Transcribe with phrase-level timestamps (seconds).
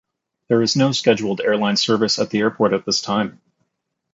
[0.47, 3.39] There is no scheduled airline service at the airport at this time.